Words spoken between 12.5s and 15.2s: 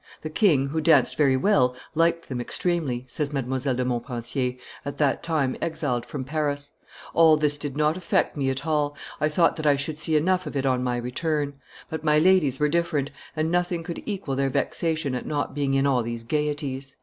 were different, and nothing could equal their vexation